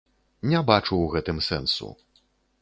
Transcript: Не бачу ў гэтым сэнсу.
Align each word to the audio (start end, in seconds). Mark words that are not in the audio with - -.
Не 0.53 0.61
бачу 0.69 0.87
ў 1.01 1.05
гэтым 1.17 1.43
сэнсу. 1.49 1.93